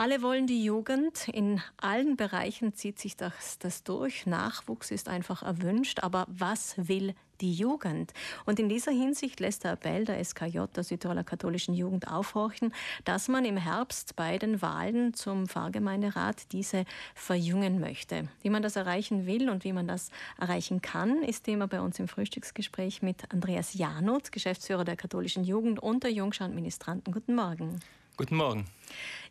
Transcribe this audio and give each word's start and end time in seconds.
Alle 0.00 0.22
wollen 0.22 0.46
die 0.46 0.62
Jugend. 0.62 1.26
In 1.26 1.60
allen 1.76 2.16
Bereichen 2.16 2.72
zieht 2.72 3.00
sich 3.00 3.16
das, 3.16 3.58
das, 3.58 3.82
durch. 3.82 4.26
Nachwuchs 4.26 4.92
ist 4.92 5.08
einfach 5.08 5.42
erwünscht. 5.42 6.04
Aber 6.04 6.24
was 6.28 6.76
will 6.76 7.16
die 7.40 7.52
Jugend? 7.52 8.12
Und 8.46 8.60
in 8.60 8.68
dieser 8.68 8.92
Hinsicht 8.92 9.40
lässt 9.40 9.64
der 9.64 9.72
Appell 9.72 10.04
der 10.04 10.24
SKJ, 10.24 10.66
der 10.76 10.84
Südtiroler 10.84 11.24
katholischen 11.24 11.74
Jugend, 11.74 12.06
aufhorchen, 12.06 12.72
dass 13.04 13.26
man 13.26 13.44
im 13.44 13.56
Herbst 13.56 14.14
bei 14.14 14.38
den 14.38 14.62
Wahlen 14.62 15.14
zum 15.14 15.48
Pfarrgemeinderat 15.48 16.52
diese 16.52 16.84
verjüngen 17.16 17.80
möchte. 17.80 18.28
Wie 18.42 18.50
man 18.50 18.62
das 18.62 18.76
erreichen 18.76 19.26
will 19.26 19.50
und 19.50 19.64
wie 19.64 19.72
man 19.72 19.88
das 19.88 20.12
erreichen 20.40 20.80
kann, 20.80 21.24
ist 21.24 21.42
Thema 21.42 21.66
bei 21.66 21.80
uns 21.80 21.98
im 21.98 22.06
Frühstücksgespräch 22.06 23.02
mit 23.02 23.32
Andreas 23.32 23.74
Janot, 23.74 24.30
Geschäftsführer 24.30 24.84
der 24.84 24.94
katholischen 24.94 25.42
Jugend 25.42 25.80
und 25.80 26.04
der 26.04 26.12
Jungschau-Ministranten. 26.12 27.12
Guten 27.12 27.34
Morgen. 27.34 27.80
Guten 28.18 28.34
Morgen. 28.34 28.64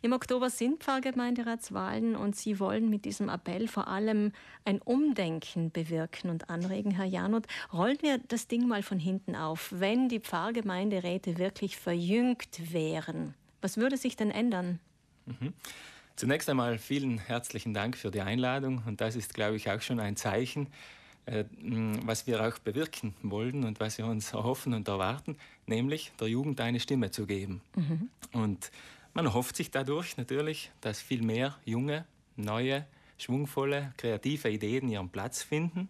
Im 0.00 0.14
Oktober 0.14 0.48
sind 0.48 0.82
Pfarrgemeinderatswahlen 0.82 2.16
und 2.16 2.36
Sie 2.36 2.58
wollen 2.58 2.88
mit 2.88 3.04
diesem 3.04 3.28
Appell 3.28 3.68
vor 3.68 3.86
allem 3.86 4.32
ein 4.64 4.80
Umdenken 4.80 5.70
bewirken 5.70 6.30
und 6.30 6.48
anregen, 6.48 6.92
Herr 6.92 7.04
Janot. 7.04 7.44
Rollen 7.70 7.98
wir 8.00 8.16
das 8.16 8.48
Ding 8.48 8.66
mal 8.66 8.82
von 8.82 8.98
hinten 8.98 9.36
auf. 9.36 9.68
Wenn 9.76 10.08
die 10.08 10.20
Pfarrgemeinderäte 10.20 11.36
wirklich 11.36 11.76
verjüngt 11.76 12.72
wären, 12.72 13.34
was 13.60 13.76
würde 13.76 13.98
sich 13.98 14.16
denn 14.16 14.30
ändern? 14.30 14.80
Mhm. 15.26 15.52
Zunächst 16.16 16.48
einmal 16.48 16.78
vielen 16.78 17.18
herzlichen 17.18 17.74
Dank 17.74 17.94
für 17.94 18.10
die 18.10 18.22
Einladung 18.22 18.82
und 18.86 19.02
das 19.02 19.16
ist, 19.16 19.34
glaube 19.34 19.56
ich, 19.56 19.70
auch 19.70 19.82
schon 19.82 20.00
ein 20.00 20.16
Zeichen, 20.16 20.68
was 22.04 22.26
wir 22.26 22.46
auch 22.46 22.58
bewirken 22.58 23.14
wollen 23.22 23.64
und 23.64 23.80
was 23.80 23.98
wir 23.98 24.06
uns 24.06 24.32
erhoffen 24.32 24.72
und 24.72 24.88
erwarten, 24.88 25.36
nämlich 25.66 26.12
der 26.18 26.28
Jugend 26.28 26.60
eine 26.60 26.80
Stimme 26.80 27.10
zu 27.10 27.26
geben. 27.26 27.60
Mhm. 27.76 28.08
Und 28.32 28.70
man 29.14 29.26
erhofft 29.26 29.56
sich 29.56 29.70
dadurch 29.70 30.16
natürlich, 30.16 30.70
dass 30.80 31.00
viel 31.00 31.22
mehr 31.22 31.56
junge, 31.64 32.06
neue, 32.36 32.86
schwungvolle, 33.18 33.92
kreative 33.96 34.50
Ideen 34.50 34.88
ihren 34.88 35.10
Platz 35.10 35.42
finden 35.42 35.88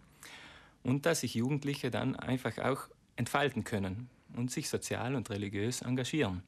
und 0.83 1.05
dass 1.05 1.21
sich 1.21 1.35
Jugendliche 1.35 1.91
dann 1.91 2.15
einfach 2.15 2.57
auch 2.57 2.87
entfalten 3.15 3.63
können 3.63 4.09
und 4.35 4.51
sich 4.51 4.69
sozial 4.69 5.15
und 5.15 5.29
religiös 5.29 5.81
engagieren. 5.81 6.43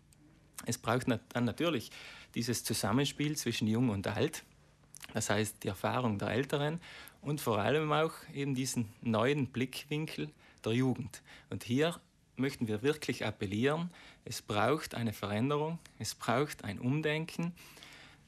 Es 0.66 0.78
braucht 0.78 1.08
dann 1.08 1.46
natürlich 1.46 1.92
dieses 2.36 2.64
Zusammenspiel 2.64 3.36
zwischen 3.36 3.68
Jung 3.68 3.90
und 3.90 4.08
Alt, 4.08 4.44
das 5.14 5.30
heißt 5.30 5.64
die 5.64 5.68
Erfahrung 5.68 6.18
der 6.18 6.30
Älteren 6.30 6.80
und 7.22 7.42
vor 7.42 7.60
allem 7.60 7.92
auch 7.92 8.14
eben 8.34 8.56
diesen 8.56 8.92
neuen 9.02 9.48
Blickwinkel 9.48 10.30
der 10.66 10.74
Jugend. 10.74 11.22
Und 11.50 11.64
hier 11.64 12.00
möchten 12.36 12.68
wir 12.68 12.82
wirklich 12.82 13.26
appellieren, 13.26 13.92
es 14.26 14.42
braucht 14.42 14.96
eine 14.96 15.14
Veränderung, 15.14 15.80
es 16.00 16.16
braucht 16.16 16.64
ein 16.64 16.80
Umdenken. 16.80 17.54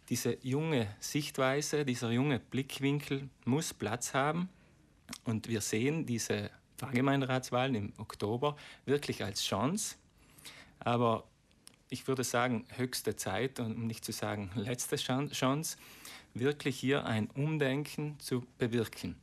Diese 0.10 0.38
junge 0.42 0.94
Sichtweise, 1.00 1.86
dieser 1.86 2.12
junge 2.12 2.40
Blickwinkel 2.40 3.30
muss 3.46 3.74
Platz 3.74 4.14
haben. 4.14 4.50
Und 5.24 5.48
wir 5.48 5.62
sehen 5.62 6.06
diese 6.06 6.50
Pfarrgemeinderatswahlen 6.78 7.76
im 7.76 7.94
Oktober 7.98 8.56
wirklich 8.86 9.24
als 9.24 9.44
Chance. 9.44 9.96
Aber 10.80 11.24
ich 11.90 12.08
würde 12.08 12.24
sagen, 12.24 12.66
höchste 12.76 13.16
Zeit, 13.16 13.60
um 13.60 13.88
nicht 13.88 14.04
zu 14.04 14.12
sagen 14.12 14.52
letzte 14.56 14.96
Chance, 14.98 15.78
wirklich 16.34 16.80
hier 16.80 17.06
ein 17.06 17.30
Umdenken 17.36 18.20
zu 18.20 18.44
bewirken. 18.58 19.16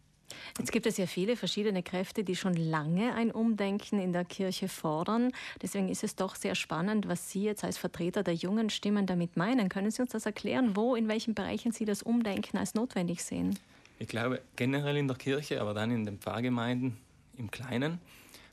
Jetzt 0.59 0.73
gibt 0.73 0.87
es 0.87 0.97
ja 0.97 1.07
viele 1.07 1.37
verschiedene 1.37 1.83
Kräfte, 1.83 2.25
die 2.25 2.37
schon 2.37 2.55
lange 2.55 3.15
ein 3.15 3.31
Umdenken 3.31 3.99
in 3.99 4.13
der 4.13 4.25
Kirche 4.25 4.69
fordern. 4.69 5.33
Deswegen 5.63 5.89
ist 5.89 6.05
es 6.05 6.17
doch 6.17 6.37
sehr 6.37 6.55
spannend, 6.55 7.09
was 7.09 7.31
Sie 7.31 7.43
jetzt 7.43 7.65
als 7.65 7.79
Vertreter 7.79 8.23
der 8.23 8.35
jungen 8.35 8.71
Stimmen 8.71 9.07
damit 9.07 9.37
meinen. 9.37 9.69
Können 9.69 9.91
Sie 9.91 10.03
uns 10.03 10.13
das 10.13 10.27
erklären, 10.27 10.77
wo, 10.77 10.95
in 10.95 11.09
welchen 11.09 11.35
Bereichen 11.35 11.73
Sie 11.73 11.85
das 11.85 12.03
Umdenken 12.03 12.59
als 12.59 12.75
notwendig 12.75 13.25
sehen? 13.25 13.59
Ich 13.99 14.09
glaube 14.09 14.41
generell 14.57 14.97
in 14.97 15.09
der 15.09 15.17
Kirche, 15.17 15.61
aber 15.61 15.75
dann 15.75 15.91
in 15.91 16.05
den 16.05 16.19
Pfarrgemeinden 16.19 16.97
im 17.37 17.51
Kleinen. 17.51 18.01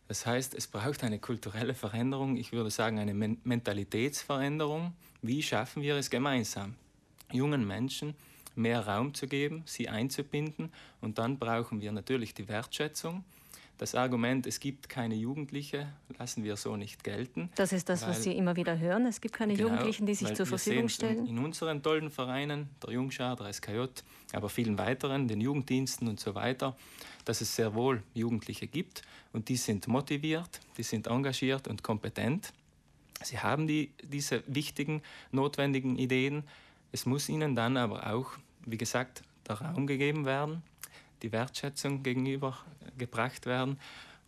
Das 0.08 0.26
heißt, 0.26 0.56
es 0.56 0.68
braucht 0.68 1.04
eine 1.04 1.20
kulturelle 1.20 1.74
Veränderung, 1.74 2.38
ich 2.38 2.54
würde 2.54 2.72
sagen 2.72 2.98
eine 2.98 3.14
Mentalitätsveränderung. 3.14 4.94
Wie 5.22 5.44
schaffen 5.44 5.84
wir 5.84 5.96
es 5.96 6.10
gemeinsam? 6.10 6.76
Jungen 7.32 7.68
Menschen 7.68 8.16
mehr 8.58 8.88
Raum 8.88 9.14
zu 9.14 9.28
geben, 9.28 9.64
sie 9.66 9.90
einzubinden. 9.90 10.72
Und 11.02 11.18
dann 11.18 11.38
brauchen 11.38 11.82
wir 11.82 11.92
natürlich 11.92 12.34
die 12.34 12.48
Wertschätzung. 12.48 13.24
Das 13.78 13.94
Argument, 13.94 14.48
es 14.48 14.60
gibt 14.60 14.90
keine 14.90 15.14
Jugendliche, 15.14 15.88
lassen 16.18 16.44
wir 16.44 16.58
so 16.58 16.76
nicht 16.76 17.04
gelten. 17.04 17.52
Das 17.56 17.72
ist 17.72 17.88
das, 17.88 18.02
weil, 18.02 18.10
was 18.10 18.24
Sie 18.24 18.32
immer 18.32 18.56
wieder 18.56 18.80
hören. 18.80 19.06
Es 19.06 19.22
gibt 19.22 19.36
keine 19.36 19.54
genau, 19.54 19.70
Jugendlichen, 19.70 20.08
die 20.08 20.16
sich 20.16 20.34
zur 20.34 20.48
Verfügung 20.48 20.90
stellen. 20.90 21.28
In, 21.28 21.38
in, 21.38 21.46
unseren 21.46 21.84
tollen 21.84 22.10
Vereinen, 22.10 22.70
der 22.82 22.94
Jungschar, 22.94 23.36
der 23.36 23.54
SKJ, 23.54 23.86
aber 24.34 24.50
vielen 24.50 24.80
weiteren, 24.80 25.28
den 25.28 25.42
Jugenddiensten 25.42 26.08
und 26.08 26.20
so 26.20 26.34
weiter, 26.34 26.76
dass 27.24 27.42
es 27.42 27.56
sehr 27.56 27.76
wohl 27.76 28.02
Jugendliche 28.16 28.66
gibt 28.66 29.04
und 29.32 29.48
die 29.48 29.58
sind 29.58 29.88
motiviert, 29.88 30.60
die 30.78 30.84
sind 30.84 31.06
engagiert 31.06 31.68
und 31.68 31.84
kompetent. 31.84 32.54
Sie 33.24 33.38
haben 33.38 33.68
die, 33.68 33.92
diese 34.02 34.44
wichtigen, 34.48 35.04
notwendigen 35.32 35.98
Ideen. 35.98 36.44
Es 36.92 37.06
muss 37.06 37.30
ihnen 37.30 37.56
dann 37.56 37.78
aber 37.78 38.12
auch 38.12 38.32
wie 38.68 38.78
gesagt, 38.78 39.24
der 39.48 39.62
Raum 39.62 39.88
gegeben 39.88 40.26
werden, 40.26 40.62
die 41.22 41.32
Wertschätzung 41.32 42.04
gegenübergebracht 42.04 43.46
werden 43.46 43.80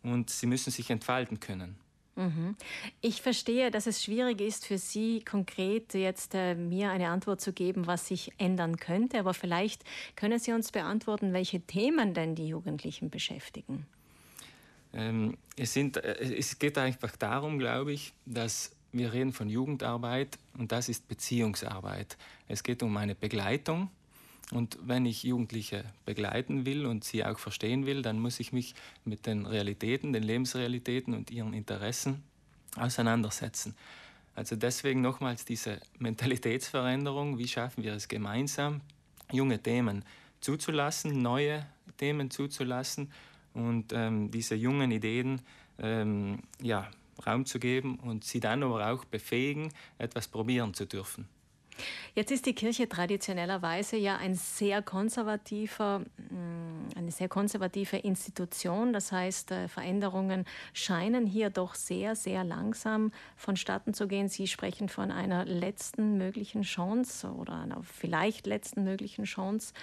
und 0.02 0.30
sie 0.30 0.48
müssen 0.48 0.72
sich 0.72 0.90
entfalten 0.90 1.40
können. 1.40 1.76
Mhm. 2.16 2.56
Ich 3.00 3.22
verstehe, 3.22 3.72
dass 3.72 3.88
es 3.88 4.04
schwierig 4.04 4.42
ist 4.42 4.66
für 4.66 4.78
Sie 4.78 5.24
konkret 5.24 5.94
jetzt 5.94 6.36
äh, 6.36 6.54
mir 6.54 6.92
eine 6.92 7.10
Antwort 7.10 7.40
zu 7.40 7.54
geben, 7.54 7.88
was 7.88 8.08
sich 8.08 8.34
ändern 8.38 8.76
könnte, 8.76 9.20
aber 9.20 9.34
vielleicht 9.34 9.84
können 10.18 10.38
Sie 10.38 10.52
uns 10.52 10.72
beantworten, 10.72 11.32
welche 11.32 11.62
Themen 11.62 12.14
denn 12.14 12.36
die 12.36 12.50
Jugendlichen 12.50 13.10
beschäftigen. 13.10 13.86
Ähm, 14.92 15.38
es, 15.56 15.74
sind, 15.74 15.96
äh, 15.98 16.36
es 16.38 16.60
geht 16.60 16.78
einfach 16.78 17.16
darum, 17.16 17.58
glaube 17.58 17.94
ich, 17.94 18.14
dass 18.26 18.72
wir 18.92 19.14
reden 19.14 19.32
von 19.32 19.48
Jugendarbeit 19.48 20.38
und 20.58 20.74
das 20.74 20.90
ist 20.90 21.08
Beziehungsarbeit. 21.08 22.18
Es 22.50 22.64
geht 22.64 22.84
um 22.84 22.98
eine 22.98 23.16
Begleitung 23.16 23.90
und 24.52 24.80
wenn 24.82 25.06
ich 25.06 25.24
Jugendliche 25.24 25.84
begleiten 26.06 26.66
will 26.66 26.86
und 26.86 27.04
sie 27.04 27.24
auch 27.24 27.38
verstehen 27.38 27.86
will, 27.86 28.02
dann 28.02 28.20
muss 28.20 28.40
ich 28.40 28.52
mich 28.52 28.74
mit 29.06 29.28
den 29.28 29.46
Realitäten, 29.46 30.12
den 30.12 30.24
Lebensrealitäten 30.24 31.14
und 31.14 31.30
ihren 31.30 31.54
Interessen 31.54 32.24
auseinandersetzen. 32.76 33.76
Also 34.36 34.56
deswegen 34.56 35.02
nochmals 35.02 35.46
diese 35.46 35.80
Mentalitätsveränderung, 36.00 37.38
wie 37.38 37.48
schaffen 37.48 37.84
wir 37.84 37.94
es 37.94 38.08
gemeinsam, 38.08 38.82
junge 39.32 39.62
Themen 39.62 40.04
zuzulassen, 40.42 41.22
neue 41.22 41.66
Themen 41.98 42.32
zuzulassen 42.32 43.12
und 43.54 43.92
ähm, 43.94 44.32
diese 44.32 44.56
jungen 44.56 44.92
Ideen 44.92 45.42
ähm, 45.78 46.40
ja, 46.62 46.90
Raum 47.26 47.46
zu 47.46 47.60
geben 47.60 48.00
und 48.00 48.24
sie 48.24 48.40
dann 48.40 48.64
aber 48.64 48.90
auch 48.92 49.06
befähigen, 49.06 49.72
etwas 49.98 50.28
probieren 50.28 50.74
zu 50.74 50.86
dürfen. 50.86 51.28
Jetzt 52.16 52.32
ist 52.32 52.46
die 52.46 52.54
Kirche 52.54 52.90
traditionellerweise 52.90 53.98
ja 53.98 54.18
ein 54.18 54.36
sehr 54.36 54.82
konservativer, 54.82 56.00
mm, 56.00 56.98
eine 56.98 57.12
sehr 57.12 57.30
konservative 57.30 57.98
Institution. 57.98 58.94
Das 58.94 59.12
heißt, 59.12 59.52
äh, 59.52 59.68
Veränderungen 59.68 60.46
scheinen 60.74 61.26
hier 61.26 61.50
doch 61.50 61.76
sehr, 61.76 62.16
sehr 62.16 62.44
langsam 62.44 63.12
vonstatten 63.36 63.94
zu 63.94 64.08
gehen. 64.08 64.30
Sie 64.30 64.48
sprechen 64.48 64.90
von 64.90 65.12
einer 65.12 65.46
letzten 65.46 66.18
möglichen 66.18 66.64
Chance 66.64 67.32
oder 67.32 67.60
einer 67.62 67.84
vielleicht 67.84 68.48
letzten 68.48 68.84
möglichen 68.84 69.26
Chance 69.26 69.74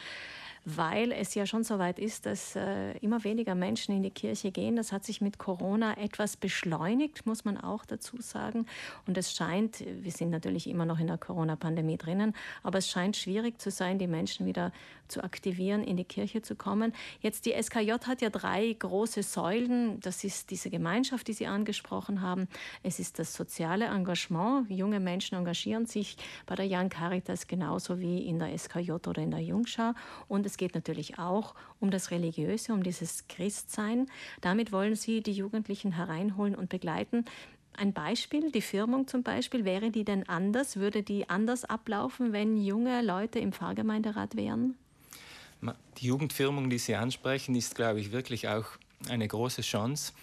weil 0.69 1.13
es 1.13 1.35
ja 1.37 1.47
schon 1.47 1.63
so 1.63 1.79
weit 1.79 2.01
ist, 2.01 2.27
dass 2.27 2.57
äh, 2.57 2.99
immer 2.99 3.23
weniger 3.23 3.55
Menschen 3.55 3.95
in 3.95 4.03
die 4.03 4.11
Kirche 4.11 4.51
gehen. 4.51 4.75
Das 4.75 4.91
hat 4.91 5.05
sich 5.05 5.21
mit 5.21 5.39
Corona 5.39 5.97
etwas 5.97 6.37
beschleunigt, 6.37 7.25
muss 7.25 7.45
man 7.45 7.57
auch 7.57 7.85
dazu 7.85 8.21
sagen. 8.21 8.67
Und 9.07 9.17
es 9.17 9.33
scheint, 9.33 9.85
wir 9.87 10.11
sind 10.11 10.31
natürlich 10.31 10.69
immer 10.69 10.85
noch 10.85 10.99
in 10.99 11.07
der 11.07 11.19
Corona-Pandemie 11.19 11.99
drinnen, 11.99 12.35
aber 12.65 12.79
es 12.79 12.91
scheint 12.91 13.17
schwierig 13.17 13.61
zu 13.61 13.71
sein, 13.71 14.01
die 14.01 14.09
Menschen 14.09 14.45
wieder 14.45 14.73
zu 15.07 15.23
aktivieren, 15.23 15.85
in 15.85 15.97
die 15.97 16.05
Kirche 16.05 16.43
zu 16.43 16.57
kommen. 16.57 16.93
Jetzt 17.21 17.47
die 17.47 17.53
SKJ 17.53 17.93
hat 18.05 18.21
ja 18.21 18.31
drei 18.31 18.73
große 18.77 19.23
Säulen. 19.23 20.01
Das 20.01 20.25
ist 20.25 20.51
diese 20.51 20.69
Gemeinschaft, 20.69 21.29
die 21.29 21.33
Sie 21.33 21.47
angesprochen 21.47 22.23
haben. 22.23 22.49
Es 22.83 22.99
ist 22.99 23.21
das 23.21 23.35
soziale 23.35 23.85
Engagement. 23.85 24.69
Junge 24.69 24.99
Menschen 24.99 25.37
engagieren 25.39 25.87
sich 25.87 26.17
bei 26.45 26.57
der 26.57 26.67
Jan 26.67 26.89
Caritas 26.89 27.47
genauso 27.47 28.01
wie 28.01 28.27
in 28.27 28.41
der 28.41 28.57
SKJ 28.59 28.91
oder 28.91 29.23
in 29.23 29.31
der 29.31 29.43
Jungschar. 29.43 29.95
Und 30.27 30.45
es 30.45 30.56
es 30.57 30.59
geht 30.59 30.75
natürlich 30.75 31.19
auch 31.19 31.55
um 31.81 31.91
das 31.91 32.11
Religiöse, 32.11 32.73
um 32.73 32.83
dieses 32.83 33.29
Christsein. 33.29 34.07
Damit 34.41 34.73
wollen 34.73 34.97
Sie 34.97 35.23
die 35.23 35.33
Jugendlichen 35.33 35.93
hereinholen 35.93 36.55
und 36.55 36.71
begleiten. 36.71 37.27
Ein 37.77 37.93
Beispiel, 37.93 38.51
die 38.51 38.63
Firmung 38.63 39.07
zum 39.07 39.23
Beispiel, 39.23 39.67
wäre 39.67 39.91
die 39.91 40.05
denn 40.05 40.27
anders? 40.31 40.77
Würde 40.77 41.03
die 41.03 41.29
anders 41.29 41.67
ablaufen, 41.67 42.33
wenn 42.33 42.57
junge 42.57 43.03
Leute 43.03 43.39
im 43.39 43.53
Pfarrgemeinderat 43.53 44.35
wären? 44.35 44.77
Die 45.99 46.07
Jugendfirmung, 46.07 46.71
die 46.71 46.79
Sie 46.79 46.95
ansprechen, 46.95 47.55
ist, 47.55 47.75
glaube 47.75 48.01
ich, 48.01 48.11
wirklich 48.11 48.49
auch 48.49 48.65
eine 49.11 49.29
große 49.29 49.61
Chance. 49.61 50.15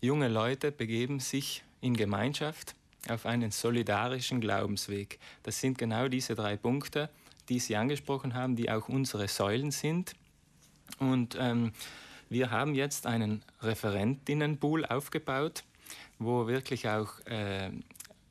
Junge 0.00 0.26
Leute 0.26 0.72
begeben 0.72 1.20
sich 1.20 1.62
in 1.80 1.94
Gemeinschaft 1.94 2.74
auf 3.08 3.24
einen 3.24 3.52
solidarischen 3.52 4.40
Glaubensweg. 4.40 5.20
Das 5.44 5.60
sind 5.60 5.78
genau 5.78 6.08
diese 6.08 6.34
drei 6.34 6.56
Punkte. 6.56 7.08
Die 7.48 7.60
Sie 7.60 7.76
angesprochen 7.76 8.34
haben, 8.34 8.56
die 8.56 8.70
auch 8.70 8.88
unsere 8.88 9.28
Säulen 9.28 9.70
sind. 9.70 10.14
Und 10.98 11.36
ähm, 11.38 11.72
wir 12.28 12.50
haben 12.50 12.74
jetzt 12.74 13.06
einen 13.06 13.42
Referentinnenpool 13.60 14.84
aufgebaut, 14.84 15.64
wo 16.18 16.46
wirklich 16.46 16.88
auch 16.88 17.20
äh, 17.26 17.70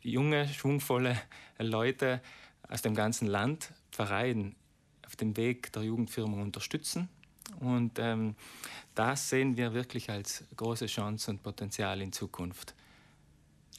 junge, 0.01 0.47
schwungvolle 0.47 1.17
Leute 1.57 2.21
aus 2.67 2.81
dem 2.81 2.95
ganzen 2.95 3.27
Land 3.27 3.71
Verein 3.91 4.55
auf 5.05 5.15
dem 5.15 5.37
Weg 5.37 5.71
der 5.73 5.83
Jugendfirmung 5.83 6.41
unterstützen. 6.41 7.09
Und 7.59 7.99
ähm, 7.99 8.35
das 8.95 9.29
sehen 9.29 9.55
wir 9.55 9.73
wirklich 9.73 10.09
als 10.09 10.43
große 10.55 10.87
Chance 10.87 11.31
und 11.31 11.43
Potenzial 11.43 12.01
in 12.01 12.11
Zukunft. 12.11 12.75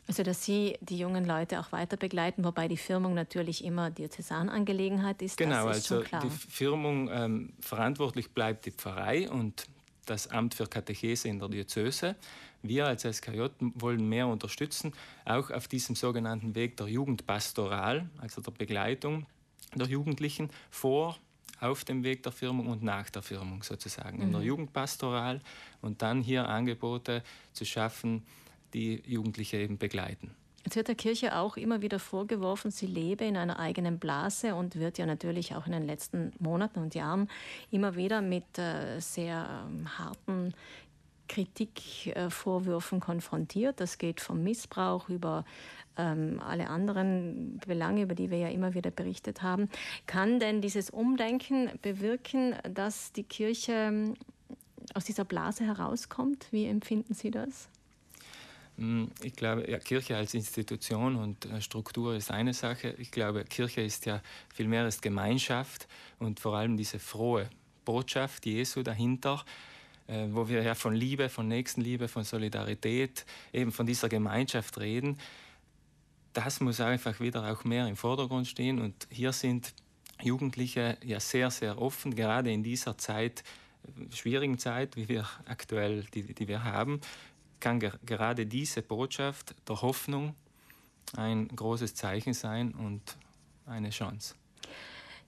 Also, 0.08 0.22
dass 0.22 0.44
Sie 0.44 0.76
die 0.80 0.98
jungen 0.98 1.24
Leute 1.24 1.58
auch 1.58 1.72
weiter 1.72 1.96
begleiten, 1.96 2.44
wobei 2.44 2.68
die 2.68 2.76
Firmung 2.76 3.14
natürlich 3.14 3.64
immer 3.64 3.90
Diözesanangelegenheit 3.90 5.20
ist. 5.20 5.36
Genau, 5.36 5.68
ist 5.68 5.90
also 5.90 6.04
die 6.22 6.30
Firmung 6.30 7.10
ähm, 7.10 7.52
verantwortlich 7.60 8.30
bleibt 8.30 8.66
die 8.66 8.70
Pfarrei 8.70 9.28
und 9.28 9.66
das 10.04 10.28
Amt 10.28 10.54
für 10.54 10.68
Katechese 10.68 11.28
in 11.28 11.40
der 11.40 11.48
Diözese. 11.48 12.14
Wir 12.62 12.86
als 12.86 13.02
SKJ 13.02 13.46
wollen 13.74 14.08
mehr 14.08 14.28
unterstützen, 14.28 14.92
auch 15.24 15.50
auf 15.50 15.66
diesem 15.66 15.96
sogenannten 15.96 16.54
Weg 16.54 16.76
der 16.76 16.86
Jugendpastoral, 16.86 18.08
also 18.18 18.40
der 18.40 18.52
Begleitung 18.52 19.26
der 19.74 19.88
Jugendlichen 19.88 20.50
vor, 20.70 21.16
auf 21.60 21.84
dem 21.84 22.04
Weg 22.04 22.22
der 22.22 22.32
Firmung 22.32 22.66
und 22.68 22.82
nach 22.82 23.08
der 23.10 23.22
Firmung 23.22 23.62
sozusagen. 23.62 24.18
Mhm. 24.18 24.22
In 24.22 24.30
der 24.30 24.40
mhm. 24.40 24.46
Jugendpastoral 24.46 25.40
und 25.80 26.02
dann 26.02 26.22
hier 26.22 26.48
Angebote 26.48 27.22
zu 27.52 27.64
schaffen, 27.64 28.24
die 28.74 29.02
Jugendliche 29.06 29.58
eben 29.58 29.78
begleiten. 29.78 30.30
Jetzt 30.66 30.74
wird 30.74 30.88
der 30.88 30.96
Kirche 30.96 31.36
auch 31.36 31.56
immer 31.56 31.80
wieder 31.80 32.00
vorgeworfen, 32.00 32.72
sie 32.72 32.86
lebe 32.86 33.24
in 33.24 33.36
einer 33.36 33.60
eigenen 33.60 34.00
Blase 34.00 34.56
und 34.56 34.74
wird 34.74 34.98
ja 34.98 35.06
natürlich 35.06 35.54
auch 35.54 35.66
in 35.66 35.72
den 35.72 35.84
letzten 35.84 36.32
Monaten 36.40 36.80
und 36.80 36.96
Jahren 36.96 37.28
immer 37.70 37.94
wieder 37.94 38.20
mit 38.20 38.58
äh, 38.58 38.98
sehr 38.98 39.64
ähm, 39.64 39.96
harten 39.96 40.54
Kritikvorwürfen 41.28 42.98
äh, 42.98 43.00
konfrontiert. 43.00 43.78
Das 43.78 43.98
geht 43.98 44.20
vom 44.20 44.42
Missbrauch 44.42 45.08
über 45.08 45.44
ähm, 45.96 46.40
alle 46.44 46.68
anderen 46.68 47.60
Belange, 47.64 48.02
über 48.02 48.16
die 48.16 48.30
wir 48.30 48.38
ja 48.38 48.48
immer 48.48 48.74
wieder 48.74 48.90
berichtet 48.90 49.42
haben. 49.42 49.68
Kann 50.06 50.40
denn 50.40 50.60
dieses 50.60 50.90
Umdenken 50.90 51.70
bewirken, 51.80 52.56
dass 52.74 53.12
die 53.12 53.22
Kirche 53.22 53.72
ähm, 53.72 54.14
aus 54.94 55.04
dieser 55.04 55.24
Blase 55.24 55.64
herauskommt? 55.64 56.48
Wie 56.50 56.66
empfinden 56.66 57.14
Sie 57.14 57.30
das? 57.30 57.68
Hm, 58.78 59.10
ich 59.22 59.34
glaube, 59.34 59.70
ja, 59.70 59.78
Kirche 59.78 60.16
als 60.16 60.34
Institution 60.34 61.16
und 61.16 61.46
äh, 61.46 61.60
Struktur 61.60 62.14
ist 62.14 62.30
eine 62.30 62.52
Sache. 62.52 62.94
Ich 62.98 63.10
glaube, 63.10 63.44
Kirche 63.44 63.80
ist 63.80 64.06
ja 64.06 64.20
viel 64.54 64.68
mehr 64.68 64.84
als 64.84 65.00
Gemeinschaft 65.00 65.88
und 66.18 66.40
vor 66.40 66.56
allem 66.56 66.76
diese 66.76 66.98
frohe 66.98 67.48
Botschaft 67.84 68.44
Jesu 68.44 68.82
dahinter, 68.82 69.44
äh, 70.08 70.26
wo 70.30 70.48
wir 70.48 70.62
ja 70.62 70.74
von 70.74 70.94
Liebe, 70.94 71.30
von 71.30 71.48
Nächstenliebe, 71.48 72.08
von 72.08 72.24
Solidarität, 72.24 73.24
eben 73.52 73.72
von 73.72 73.86
dieser 73.86 74.10
Gemeinschaft 74.10 74.78
reden. 74.78 75.18
Das 76.34 76.60
muss 76.60 76.80
einfach 76.80 77.18
wieder 77.18 77.50
auch 77.50 77.64
mehr 77.64 77.86
im 77.86 77.96
Vordergrund 77.96 78.46
stehen 78.46 78.78
und 78.78 79.06
hier 79.10 79.32
sind 79.32 79.72
Jugendliche 80.22 80.98
ja 81.02 81.20
sehr, 81.20 81.50
sehr 81.50 81.80
offen, 81.80 82.14
gerade 82.14 82.52
in 82.52 82.62
dieser 82.62 82.98
Zeit, 82.98 83.42
äh, 83.84 84.14
schwierigen 84.14 84.58
Zeit, 84.58 84.96
wie 84.96 85.08
wir 85.08 85.26
aktuell 85.46 86.04
die, 86.12 86.34
die 86.34 86.46
wir 86.46 86.64
haben, 86.64 87.00
kann 87.60 87.80
gerade 87.80 88.46
diese 88.46 88.82
Botschaft 88.82 89.54
der 89.68 89.82
Hoffnung 89.82 90.34
ein 91.16 91.48
großes 91.48 91.94
Zeichen 91.94 92.34
sein 92.34 92.72
und 92.72 93.16
eine 93.66 93.90
Chance. 93.90 94.34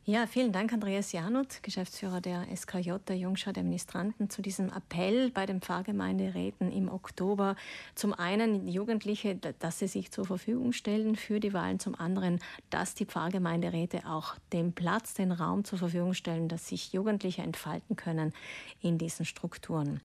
Ja, 0.08 0.26
vielen 0.26 0.52
Dank, 0.52 0.72
Andreas 0.72 1.12
Janut, 1.12 1.62
Geschäftsführer 1.62 2.22
der 2.22 2.46
SKJ, 2.56 2.92
der 3.06 3.18
Jungschau 3.18 3.52
der 3.52 3.62
Ministranten, 3.62 4.30
zu 4.30 4.40
diesem 4.40 4.70
Appell 4.70 5.30
bei 5.30 5.44
den 5.44 5.60
Pfarrgemeinderäten 5.60 6.72
im 6.72 6.88
Oktober. 6.88 7.56
Zum 7.94 8.14
einen 8.14 8.66
Jugendliche, 8.66 9.36
dass 9.36 9.80
sie 9.80 9.86
sich 9.86 10.10
zur 10.10 10.24
Verfügung 10.24 10.72
stellen 10.72 11.14
für 11.14 11.40
die 11.40 11.52
Wahlen, 11.52 11.78
zum 11.78 11.94
anderen, 11.94 12.38
dass 12.70 12.94
die 12.94 13.04
Pfarrgemeinderäte 13.04 14.06
auch 14.06 14.36
den 14.54 14.72
Platz, 14.72 15.12
den 15.12 15.30
Raum 15.30 15.64
zur 15.64 15.78
Verfügung 15.78 16.14
stellen, 16.14 16.48
dass 16.48 16.68
sich 16.68 16.94
Jugendliche 16.94 17.42
entfalten 17.42 17.94
können 17.94 18.32
in 18.80 18.96
diesen 18.96 19.26
Strukturen. 19.26 19.94